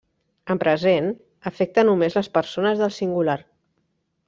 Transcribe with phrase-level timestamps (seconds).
[0.53, 1.09] En present,
[1.51, 3.39] afecta només les persones del singular.